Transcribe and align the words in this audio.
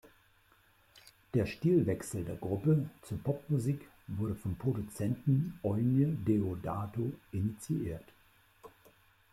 Der 1.35 1.45
Stilwechsel 1.45 2.25
der 2.25 2.35
Gruppe 2.35 2.89
zur 3.03 3.19
Popmusik 3.19 3.87
wurde 4.07 4.33
vom 4.33 4.55
Produzenten 4.57 5.59
Eumir 5.61 6.07
Deodato 6.07 7.13
initiiert. 7.31 8.11